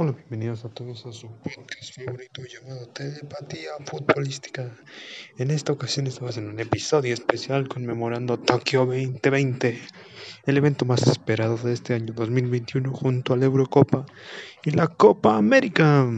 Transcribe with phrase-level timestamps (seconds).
[0.00, 4.70] Hola, bienvenidos a todos a su podcast favorito llamado Telepatía Futbolística.
[5.38, 9.76] En esta ocasión estamos en un episodio especial conmemorando Tokio 2020,
[10.46, 14.06] el evento más esperado de este año 2021 junto a la Eurocopa
[14.64, 16.08] y la Copa América.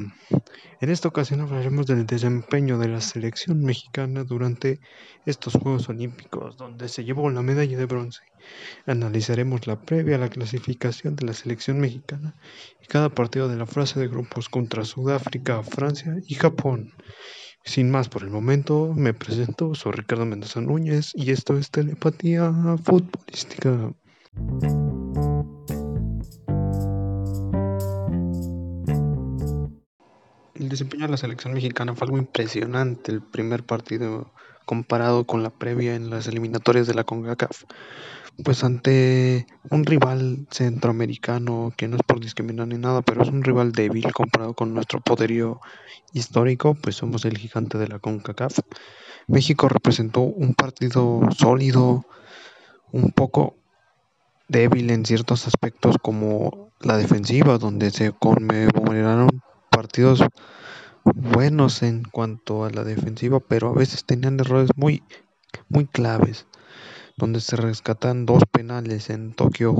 [0.80, 4.80] En esta ocasión hablaremos del desempeño de la selección mexicana durante
[5.26, 8.22] estos Juegos Olímpicos, donde se llevó la medalla de bronce.
[8.86, 12.34] Analizaremos la previa a la clasificación de la selección mexicana
[12.82, 16.94] y cada partido de la fase de grupos contra Sudáfrica, Francia y Japón.
[17.62, 22.50] Sin más por el momento, me presento, soy Ricardo Mendoza Núñez y esto es Telepatía
[22.82, 23.93] Futbolística.
[30.70, 34.33] Desempeño de la selección mexicana fue algo impresionante el primer partido
[34.64, 37.64] comparado con la previa en las eliminatorias de la CONCACAF.
[38.44, 43.42] Pues ante un rival centroamericano que no es por discriminar ni nada, pero es un
[43.42, 45.60] rival débil comparado con nuestro poderío
[46.12, 48.60] histórico, pues somos el gigante de la CONCACAF.
[49.27, 52.06] México representó un partido sólido,
[52.92, 53.56] un poco
[54.48, 59.42] débil en ciertos aspectos como la defensiva, donde se conmemoraron
[59.81, 60.23] partidos
[61.14, 65.03] buenos en cuanto a la defensiva, pero a veces tenían errores muy,
[65.70, 66.47] muy claves,
[67.17, 69.75] donde se rescatan dos penales en Tokio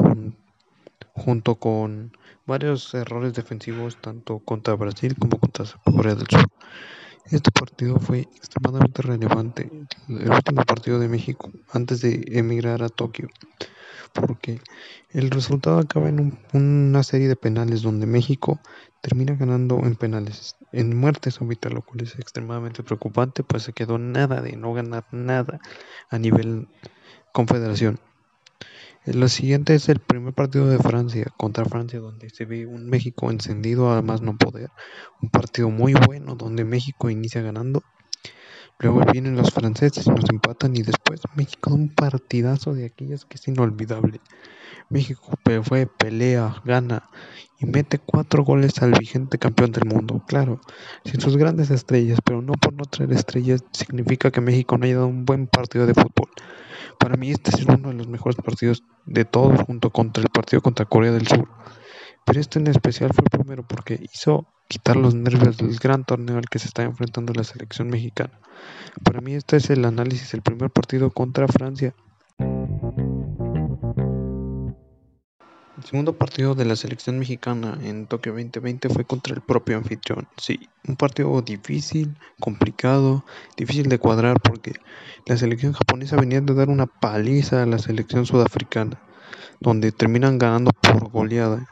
[1.12, 6.48] junto con varios errores defensivos tanto contra Brasil como contra Corea del Sur.
[7.31, 9.70] Este partido fue extremadamente relevante,
[10.09, 13.28] el último partido de México antes de emigrar a Tokio,
[14.12, 14.61] porque
[15.11, 18.59] el resultado acaba en una serie de penales donde México
[19.00, 23.97] termina ganando en penales, en muerte súbita, lo cual es extremadamente preocupante, pues se quedó
[23.97, 25.61] nada de no ganar nada
[26.11, 26.67] a nivel
[27.33, 28.00] confederación.
[29.06, 33.31] Lo siguiente es el primer partido de Francia contra Francia, donde se ve un México
[33.31, 34.69] encendido a más no poder.
[35.23, 37.83] Un partido muy bueno donde México inicia ganando.
[38.78, 43.37] Luego vienen los franceses y nos empatan y después México un partidazo de aquellas que
[43.37, 44.21] es inolvidable.
[44.91, 47.09] México fue, pelea, gana
[47.59, 50.22] y mete cuatro goles al vigente campeón del mundo.
[50.27, 50.60] Claro,
[51.06, 54.97] sin sus grandes estrellas, pero no por no traer estrellas significa que México no haya
[54.97, 56.28] dado un buen partido de fútbol.
[57.00, 60.61] Para mí este es uno de los mejores partidos de todos junto contra el partido
[60.61, 61.49] contra Corea del Sur.
[62.27, 66.37] Pero este en especial fue el primero porque hizo quitar los nervios del gran torneo
[66.37, 68.39] al que se está enfrentando la selección mexicana.
[69.03, 71.94] Para mí este es el análisis del primer partido contra Francia.
[75.80, 80.28] El segundo partido de la selección mexicana en Tokio 2020 fue contra el propio anfitrión.
[80.36, 83.24] Sí, un partido difícil, complicado,
[83.56, 84.74] difícil de cuadrar porque
[85.24, 89.00] la selección japonesa venía de dar una paliza a la selección sudafricana,
[89.58, 91.66] donde terminan ganando por goleada.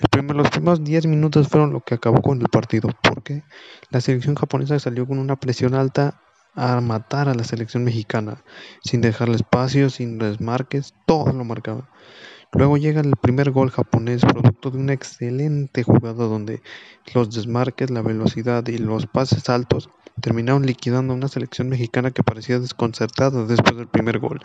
[0.00, 3.44] los primeros 10 minutos fueron lo que acabó con el partido, porque
[3.90, 6.20] la selección japonesa salió con una presión alta
[6.56, 8.42] a matar a la selección mexicana,
[8.82, 11.88] sin dejarle espacio, sin desmarques, todo lo marcaba.
[12.52, 16.62] Luego llega el primer gol japonés, producto de una excelente jugada donde
[17.14, 19.88] los desmarques, la velocidad y los pases altos
[20.20, 24.40] terminaron liquidando a una selección mexicana que parecía desconcertada después del primer gol.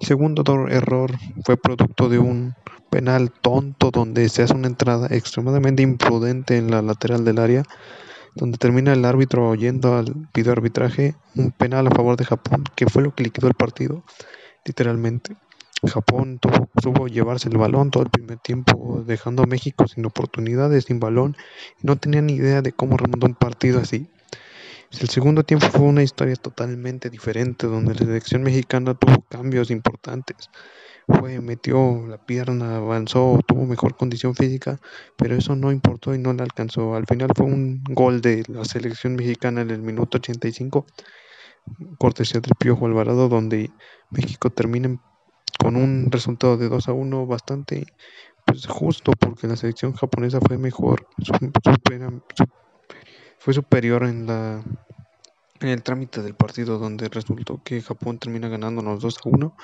[0.00, 1.10] Segundo error
[1.44, 2.54] fue producto de un
[2.90, 7.64] penal tonto donde se hace una entrada extremadamente imprudente en la lateral del área,
[8.36, 12.86] donde termina el árbitro oyendo al video arbitraje un penal a favor de Japón, que
[12.86, 14.04] fue lo que liquidó el partido,
[14.64, 15.36] literalmente.
[15.88, 20.84] Japón tuvo, tuvo llevarse el balón todo el primer tiempo, dejando a México sin oportunidades,
[20.84, 21.36] sin balón,
[21.82, 24.08] y no tenía ni idea de cómo remontar un partido así.
[25.00, 30.50] El segundo tiempo fue una historia totalmente diferente, donde la selección mexicana tuvo cambios importantes.
[31.08, 34.78] Fue, metió la pierna, avanzó, tuvo mejor condición física,
[35.16, 36.94] pero eso no importó y no le alcanzó.
[36.94, 40.86] Al final fue un gol de la selección mexicana en el minuto 85,
[41.98, 43.70] cortesía del Piojo Alvarado, donde
[44.10, 45.00] México termina
[45.62, 47.86] con un resultado de 2 a 1 bastante
[48.44, 51.06] pues, justo porque la selección japonesa fue mejor,
[53.38, 54.62] fue superior en la
[55.60, 59.56] en el trámite del partido donde resultó que Japón termina ganándonos 2 a 1,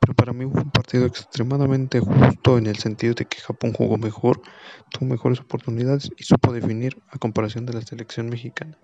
[0.00, 3.98] pero para mí fue un partido extremadamente justo en el sentido de que Japón jugó
[3.98, 4.40] mejor,
[4.90, 8.78] tuvo mejores oportunidades y supo definir a comparación de la selección mexicana.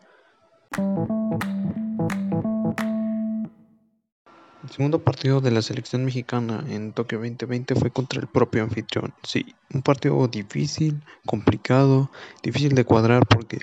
[4.69, 9.15] El segundo partido de la selección mexicana en Tokio 2020 fue contra el propio anfitrión.
[9.23, 12.11] Sí, un partido difícil, complicado,
[12.43, 13.61] difícil de cuadrar porque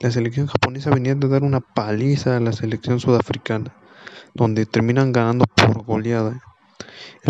[0.00, 3.76] la selección japonesa venía de dar una paliza a la selección sudafricana,
[4.32, 6.40] donde terminan ganando por goleada.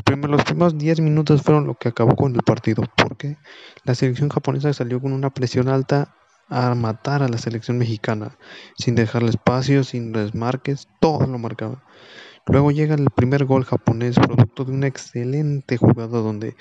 [0.07, 3.39] los primeros 10 minutos fueron lo que acabó con el partido, porque
[3.83, 6.15] la selección japonesa salió con una presión alta
[6.49, 8.39] a matar a la selección mexicana,
[8.79, 11.83] sin dejarle espacio, sin desmarques, todo lo marcaba.
[12.49, 16.55] Luego llega el primer gol japonés, producto de una excelente jugada donde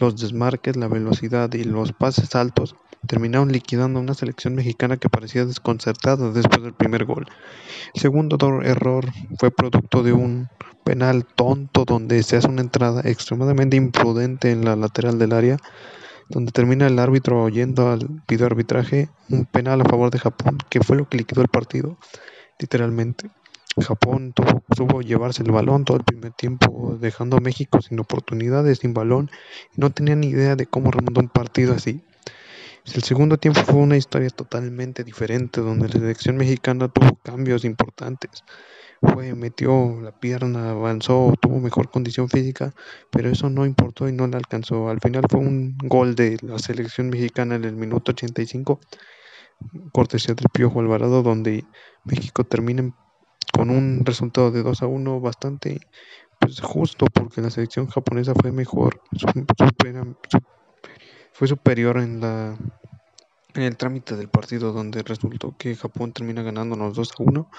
[0.00, 2.74] los desmarques, la velocidad y los pases altos
[3.06, 7.26] terminaron liquidando a una selección mexicana que parecía desconcertada después del primer gol.
[7.94, 9.06] El segundo error
[9.38, 10.48] fue producto de un
[10.84, 15.56] penal tonto donde se hace una entrada extremadamente imprudente en la lateral del área,
[16.28, 20.80] donde termina el árbitro oyendo al video arbitraje un penal a favor de Japón, que
[20.80, 21.96] fue lo que liquidó el partido,
[22.58, 23.30] literalmente.
[23.80, 28.78] Japón tuvo, tuvo llevarse el balón todo el primer tiempo, dejando a México sin oportunidades,
[28.78, 29.30] sin balón,
[29.76, 32.02] y no tenía ni idea de cómo remontar un partido así.
[32.94, 38.44] El segundo tiempo fue una historia totalmente diferente, donde la selección mexicana tuvo cambios importantes.
[39.02, 42.72] Fue, metió la pierna, avanzó, tuvo mejor condición física,
[43.10, 44.88] pero eso no importó y no le alcanzó.
[44.88, 48.80] Al final fue un gol de la selección mexicana en el minuto 85,
[49.92, 51.64] cortesía del Piojo Alvarado, donde
[52.04, 52.90] México termina
[53.52, 55.80] con un resultado de 2 a 1 bastante
[56.38, 59.00] pues, justo porque la selección japonesa fue mejor,
[61.32, 62.56] fue superior en la
[63.54, 67.50] en el trámite del partido donde resultó que Japón termina ganándonos 2 a 1,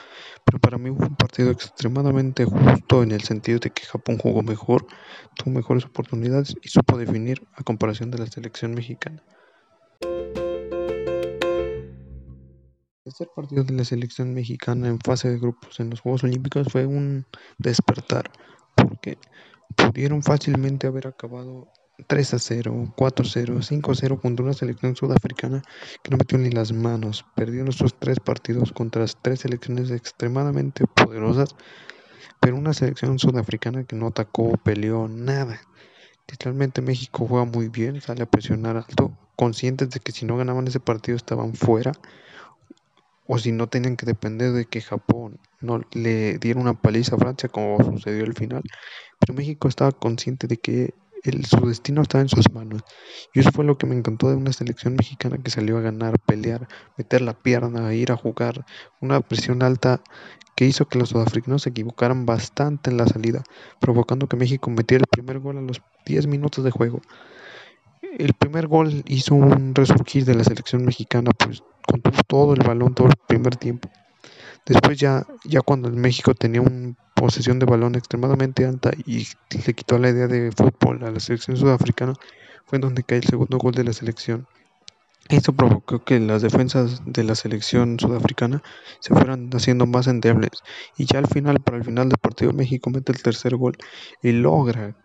[0.45, 4.41] pero para mí fue un partido extremadamente justo en el sentido de que Japón jugó
[4.41, 4.85] mejor,
[5.35, 9.21] tuvo mejores oportunidades y supo definir a comparación de la selección mexicana.
[13.09, 16.85] Tercer partido de la selección mexicana en fase de grupos en los Juegos Olímpicos fue
[16.85, 17.25] un
[17.57, 18.29] despertar,
[18.75, 19.17] porque
[19.75, 21.67] pudieron fácilmente haber acabado
[22.05, 25.63] 3 a 0, 4 a 0, 5 a 0 contra una selección sudafricana
[26.03, 27.25] que no metió ni las manos.
[27.35, 31.55] Perdió nuestros tres partidos contra tres selecciones extremadamente poderosas,
[32.39, 35.59] pero una selección sudafricana que no atacó, peleó, nada.
[36.29, 40.67] Literalmente México juega muy bien, sale a presionar alto, conscientes de que si no ganaban
[40.67, 41.91] ese partido estaban fuera
[43.31, 47.19] o si no tenían que depender de que Japón no le diera una paliza a
[47.19, 48.63] Francia como sucedió al final.
[49.19, 50.95] Pero México estaba consciente de que
[51.47, 52.81] su destino estaba en sus manos.
[53.35, 56.17] Y eso fue lo que me encantó de una selección mexicana que salió a ganar,
[56.25, 56.67] pelear,
[56.97, 58.65] meter la pierna, ir a jugar,
[58.99, 60.01] una presión alta
[60.55, 63.43] que hizo que los sudafricanos se equivocaran bastante en la salida,
[63.79, 66.99] provocando que México metiera el primer gol a los 10 minutos de juego.
[68.17, 72.95] El primer gol hizo un resurgir de la selección mexicana, pues contuvo todo el balón
[72.95, 73.89] todo el primer tiempo.
[74.65, 79.27] Después ya, ya cuando el México tenía una posesión de balón extremadamente alta y
[79.65, 82.13] le quitó la idea de fútbol a la selección sudafricana,
[82.65, 84.47] fue donde cae el segundo gol de la selección.
[85.27, 88.63] Esto provocó que las defensas de la selección sudafricana
[88.99, 90.63] se fueran haciendo más endebles.
[90.97, 93.77] Y ya al final, para el final del partido, México mete el tercer gol
[94.23, 94.95] y logra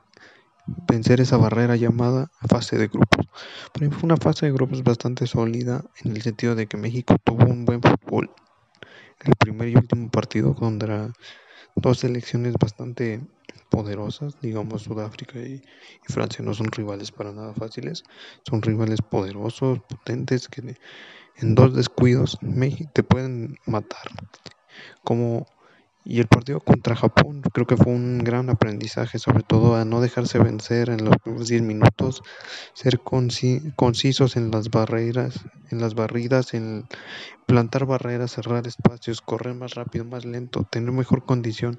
[0.67, 3.27] vencer esa barrera llamada fase de grupos.
[3.73, 7.45] Para fue una fase de grupos bastante sólida en el sentido de que México tuvo
[7.45, 8.31] un buen fútbol.
[9.21, 11.13] El primer y último partido contra
[11.77, 13.21] dos selecciones bastante
[13.71, 18.05] poderosas, digamos Sudáfrica y, y, Francia no son rivales para nada fáciles,
[18.49, 20.77] son rivales poderosos, potentes, que
[21.37, 22.39] en dos descuidos
[22.93, 24.09] te pueden matar.
[25.03, 25.47] Como
[26.05, 30.03] y el partido contra Japón creo que fue un gran aprendizaje, sobre todo a no
[30.03, 32.23] dejarse vencer en los primeros 10 minutos,
[32.75, 35.41] ser concisos en las barreras,
[35.71, 36.87] en las barridas, en
[37.47, 41.77] plantar barreras, cerrar espacios, correr más rápido, más lento, tener mejor condición,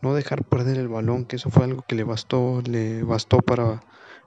[0.00, 3.82] no dejar perder el balón, que eso fue algo que le bastó, le bastó para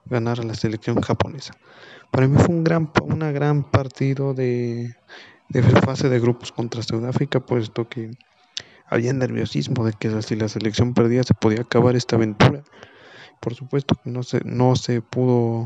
[0.06, 1.56] ganar a la selección japonesa.
[2.12, 4.96] Para mí fue un gran, una gran partido de,
[5.50, 8.12] de fase de grupos contra Sudáfrica, puesto que
[8.94, 12.64] había nerviosismo de que si la selección perdía se podía acabar esta aventura.
[13.40, 15.66] Por supuesto que no se, no se pudo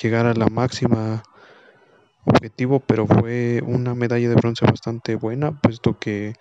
[0.00, 1.22] llegar a la máxima
[2.24, 6.34] objetivo, pero fue una medalla de bronce bastante buena, puesto que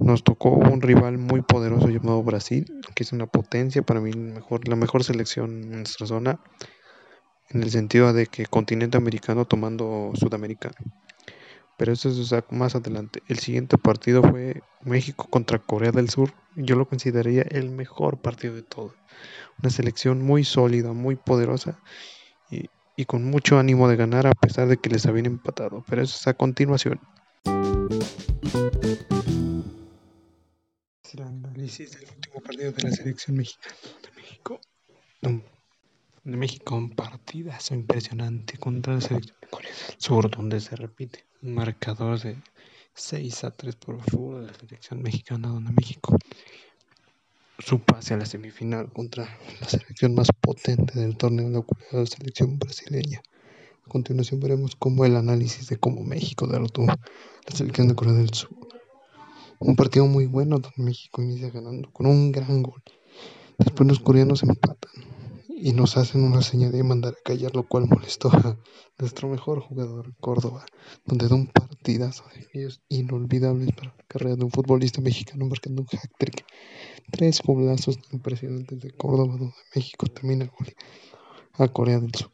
[0.00, 4.66] nos tocó un rival muy poderoso llamado Brasil, que es una potencia, para mí mejor,
[4.66, 6.40] la mejor selección en nuestra zona,
[7.48, 10.72] en el sentido de que continente americano tomando Sudamérica
[11.80, 13.22] pero eso es más adelante.
[13.26, 16.34] El siguiente partido fue México contra Corea del Sur.
[16.54, 18.94] Yo lo consideraría el mejor partido de todo.
[19.62, 21.80] Una selección muy sólida, muy poderosa
[22.50, 22.68] y,
[23.06, 25.82] con mucho ánimo de ganar a pesar de que les habían empatado.
[25.88, 27.00] Pero eso es a continuación.
[31.14, 34.60] El último partido de la selección mexicana de México.
[36.22, 41.24] De México un partidazo impresionante contra la selección de Corea del Sur, donde se repite
[41.40, 42.36] un marcador de
[42.92, 46.18] 6 a 3 por favor de la selección mexicana, donde México
[47.58, 49.28] su pase a la semifinal contra
[49.62, 53.22] la selección más potente del torneo, la selección brasileña.
[53.86, 56.98] A continuación veremos cómo el análisis de cómo México derrotó a
[57.48, 58.50] la selección de Corea del Sur.
[59.58, 62.82] Un partido muy bueno donde México inicia ganando con un gran gol.
[63.56, 65.19] Después los coreanos empatan
[65.62, 68.56] y nos hacen una señal de mandar a callar, lo cual molestó a
[68.98, 70.64] nuestro mejor jugador, Córdoba,
[71.04, 75.82] donde da un partidazo de ellos inolvidables para la carrera de un futbolista mexicano marcando
[75.82, 76.46] un hat-trick.
[77.10, 80.50] Tres golazos impresionantes de Córdoba, donde México termina
[81.54, 82.30] a Corea del Sur.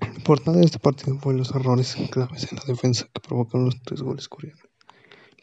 [0.00, 3.82] Lo importante de este partido fue los errores claves en la defensa que provocaron los
[3.82, 4.62] tres goles coreanos.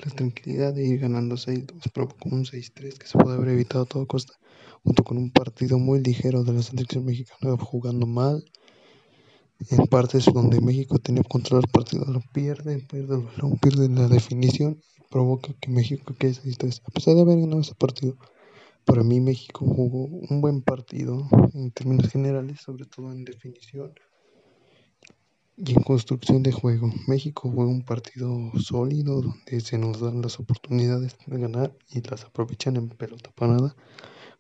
[0.05, 3.85] La tranquilidad de ir ganando 6-2 provocó un 6-3 que se puede haber evitado a
[3.85, 4.39] toda costa
[4.83, 8.43] junto con un partido muy ligero de la selección mexicana jugando mal.
[9.69, 14.81] En partes donde México tenía control del partido, lo pierde, pierde el pierde la definición
[15.09, 16.81] provoca que México quede 6-3.
[16.85, 18.15] A pesar de haber ganado ese partido,
[18.85, 23.93] para mí México jugó un buen partido en términos generales, sobre todo en definición
[25.57, 26.89] y en construcción de juego.
[27.07, 32.23] México jugó un partido sólido donde se nos dan las oportunidades de ganar y las
[32.23, 33.75] aprovechan en pelota parada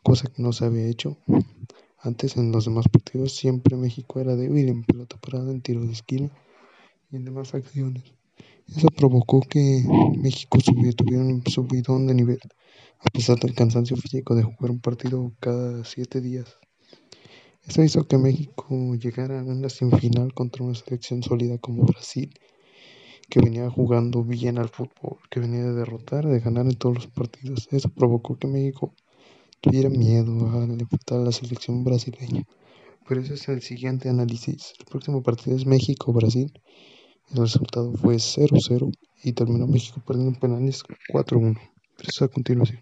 [0.03, 1.17] cosa que no se había hecho
[2.01, 3.35] antes en los demás partidos.
[3.35, 6.29] Siempre México era débil en pelota parada, en tiro de esquina
[7.11, 8.03] y en demás acciones.
[8.75, 9.83] Eso provocó que
[10.17, 10.59] México
[10.95, 12.39] tuviera un subidón de nivel,
[12.99, 16.57] a pesar del cansancio físico de jugar un partido cada siete días.
[17.67, 22.33] Eso hizo que México llegara a una semifinal contra una selección sólida como Brasil,
[23.29, 27.07] que venía jugando bien al fútbol, que venía de derrotar, de ganar en todos los
[27.07, 27.67] partidos.
[27.71, 28.93] Eso provocó que México
[29.61, 32.43] tuviera miedo a enfrentar a la selección brasileña.
[33.07, 34.73] Pero ese es el siguiente análisis.
[34.79, 36.51] El próximo partido es México-Brasil.
[37.31, 38.91] El resultado fue 0-0
[39.23, 41.59] y terminó México perdiendo en penales 4-1.
[41.97, 42.81] Pero eso a continuación.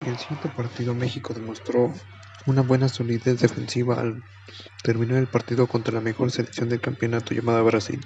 [0.00, 1.92] El siguiente partido México demostró
[2.48, 4.22] una buena solidez defensiva al
[4.82, 8.00] terminar el partido contra la mejor selección del campeonato llamada Brasil.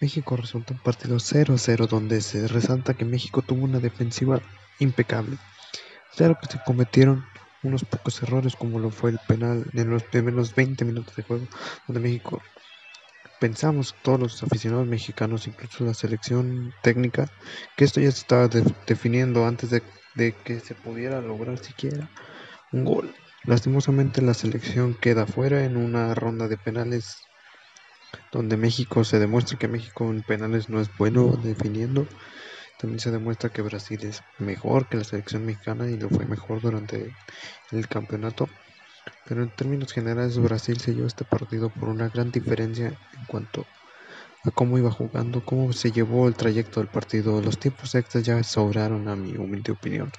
[0.00, 4.40] México resultó un partido 0-0 donde se resalta que México tuvo una defensiva
[4.78, 5.36] impecable.
[6.16, 7.24] Claro que se cometieron
[7.62, 11.46] unos pocos errores como lo fue el penal en los primeros 20 minutos de juego
[11.86, 12.42] donde México
[13.38, 17.28] pensamos todos los aficionados mexicanos, incluso la selección técnica,
[17.76, 18.48] que esto ya se estaba
[18.86, 19.82] definiendo antes de,
[20.14, 22.08] de, que se pudiera lograr siquiera
[22.72, 23.14] un gol.
[23.44, 27.28] Lastimosamente la selección queda fuera en una ronda de penales
[28.30, 32.06] donde México se demuestra que México en penales no es bueno definiendo.
[32.78, 36.60] También se demuestra que Brasil es mejor que la selección mexicana y lo fue mejor
[36.60, 37.16] durante
[37.72, 38.48] el campeonato.
[39.24, 43.66] Pero en términos generales Brasil se llevó este partido por una gran diferencia en cuanto
[44.44, 47.40] a cómo iba jugando, cómo se llevó el trayecto del partido.
[47.42, 50.12] Los tiempos extras ya sobraron a mi humilde opinión,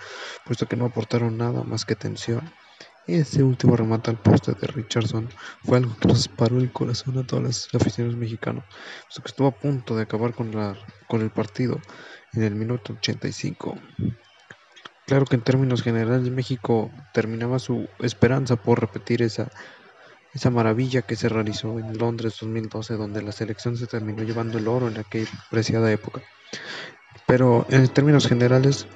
[0.43, 2.51] puesto que no aportaron nada más que tensión
[3.07, 5.29] ese último remate al poste de Richardson
[5.63, 8.63] fue algo que nos paró el corazón a todos los aficionados mexicanos,
[9.03, 10.75] puesto que estuvo a punto de acabar con, la,
[11.07, 11.79] con el partido
[12.33, 13.77] en el minuto 85.
[15.05, 19.51] Claro que en términos generales México terminaba su esperanza por repetir esa,
[20.33, 24.67] esa maravilla que se realizó en Londres 2012, donde la selección se terminó llevando el
[24.67, 26.21] oro en aquella preciada época.
[27.27, 28.87] Pero en términos generales,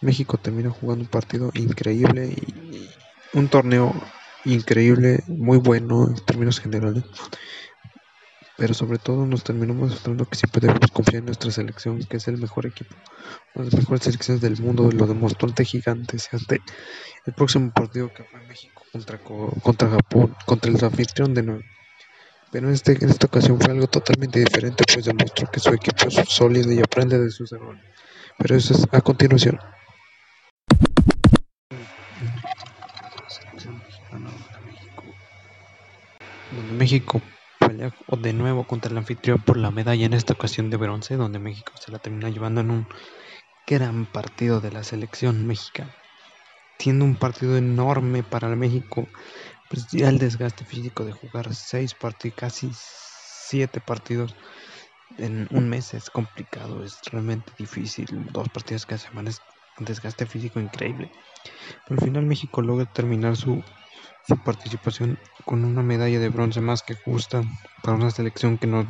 [0.00, 2.88] México terminó jugando un partido increíble y,
[3.34, 3.92] un torneo
[4.44, 7.04] increíble, muy bueno en términos generales,
[8.56, 12.28] pero sobre todo nos terminó mostrando que siempre debemos confiar en nuestra selección, que es
[12.28, 12.94] el mejor equipo,
[13.54, 16.60] una de las mejores selecciones del mundo, lo demostró ante Gigantes, ante
[17.26, 21.62] el próximo partido que fue México contra, contra Japón, contra el anfitrión de nuevo.
[22.52, 26.06] Pero en, este, en esta ocasión fue algo totalmente diferente, pues demostró que su equipo
[26.06, 27.82] es sólido y aprende de sus errores.
[28.38, 29.58] Pero eso es a continuación.
[36.72, 37.20] México
[37.58, 41.38] pelea de nuevo contra el anfitrión por la medalla en esta ocasión de bronce, donde
[41.38, 42.88] México se la termina llevando en un
[43.66, 45.94] gran partido de la selección mexicana.
[46.78, 49.08] Siendo un partido enorme para el México,
[49.68, 54.34] pues ya el desgaste físico de jugar seis partidos, casi siete partidos
[55.18, 58.06] en un mes es complicado, es realmente difícil.
[58.32, 59.40] Dos partidos cada semana es
[59.78, 61.10] un desgaste físico increíble.
[61.86, 63.62] Pero al final México logra terminar su
[64.26, 67.42] su participación con una medalla de bronce más que justa
[67.82, 68.86] para una selección que no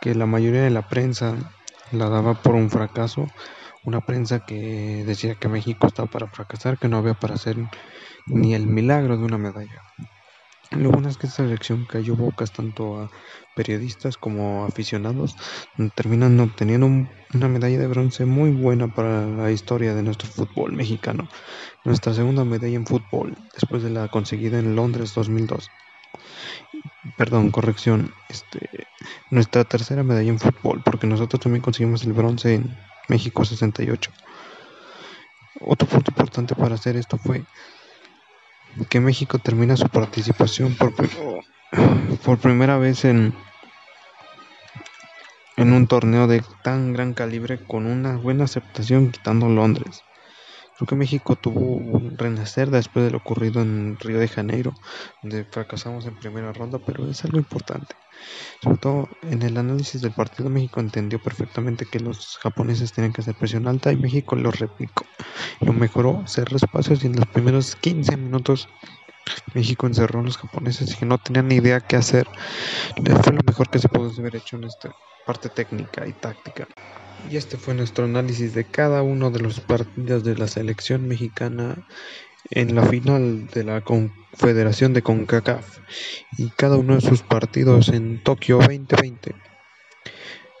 [0.00, 1.36] que la mayoría de la prensa
[1.92, 3.26] la daba por un fracaso,
[3.84, 7.56] una prensa que decía que México estaba para fracasar, que no había para hacer
[8.26, 9.82] ni el milagro de una medalla.
[10.70, 13.10] Lo bueno es que esta selección cayó bocas tanto a
[13.56, 15.36] periodistas como aficionados,
[15.96, 21.28] terminan obteniendo una medalla de bronce muy buena para la historia de nuestro fútbol mexicano.
[21.84, 25.68] Nuestra segunda medalla en fútbol, después de la conseguida en Londres 2002.
[27.16, 28.86] Perdón, corrección, este,
[29.30, 34.12] nuestra tercera medalla en fútbol, porque nosotros también conseguimos el bronce en México 68.
[35.62, 37.44] Otro punto importante para hacer esto fue
[38.88, 43.34] que México termina su participación por, primera vez en,
[45.56, 50.02] en un torneo de tan gran calibre con una buena aceptación quitando Londres.
[50.80, 54.72] Creo que México tuvo un renacer después de lo ocurrido en Río de Janeiro,
[55.20, 57.94] donde fracasamos en primera ronda, pero es algo importante.
[58.62, 63.20] Sobre todo en el análisis del partido, México entendió perfectamente que los japoneses tenían que
[63.20, 65.04] hacer presión alta y México lo replicó.
[65.60, 68.66] Lo mejoró, cerró espacios y en los primeros 15 minutos
[69.52, 72.26] México encerró a los japoneses y que no tenían ni idea qué hacer.
[73.22, 74.94] Fue lo mejor que se pudo haber hecho en esta
[75.30, 76.66] parte técnica y táctica.
[77.30, 81.86] Y este fue nuestro análisis de cada uno de los partidos de la selección mexicana
[82.50, 85.78] en la final de la Confederación de CONCACAF
[86.36, 89.36] y cada uno de sus partidos en Tokio 2020.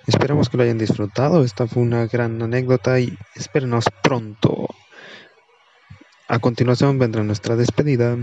[0.06, 1.42] Esperamos que lo hayan disfrutado.
[1.42, 4.68] Esta fue una gran anécdota y espérenos pronto.
[6.28, 8.16] A continuación vendrá nuestra despedida.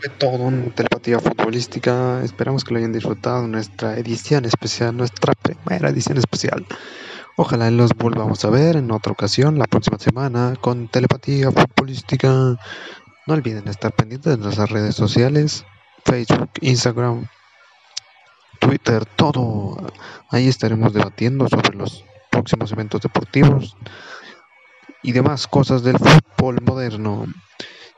[0.00, 2.22] Fue todo en telepatía futbolística.
[2.22, 3.48] Esperamos que lo hayan disfrutado.
[3.48, 6.64] Nuestra edición especial, nuestra primera edición especial.
[7.36, 12.28] Ojalá los volvamos a ver en otra ocasión la próxima semana con telepatía futbolística.
[12.28, 15.64] No olviden estar pendientes de nuestras redes sociales,
[16.04, 17.26] Facebook, Instagram,
[18.60, 19.84] Twitter, todo.
[20.30, 23.76] Ahí estaremos debatiendo sobre los próximos eventos deportivos
[25.02, 27.26] y demás cosas del fútbol moderno.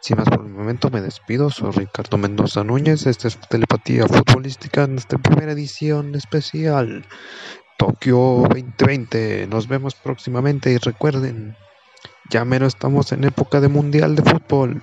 [0.01, 4.85] Sin más por el momento me despido, soy Ricardo Mendoza Núñez, esta es Telepatía Futbolística,
[4.85, 7.05] en esta primera edición especial
[7.77, 8.17] Tokio
[8.49, 9.47] 2020.
[9.49, 11.55] Nos vemos próximamente y recuerden,
[12.31, 14.83] ya menos estamos en época de Mundial de Fútbol.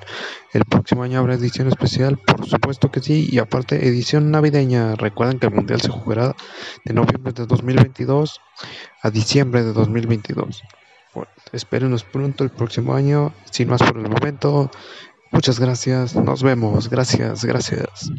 [0.54, 4.94] El próximo año habrá edición especial, por supuesto que sí, y aparte edición navideña.
[4.96, 6.36] Recuerden que el Mundial se jugará
[6.86, 8.40] de noviembre de 2022
[9.02, 10.62] a diciembre de 2022.
[11.18, 13.34] Bueno, espérenos pronto el próximo año.
[13.50, 14.70] Sin más por el momento,
[15.32, 16.16] muchas gracias.
[16.16, 16.90] Nos vemos.
[16.90, 18.12] Gracias, gracias.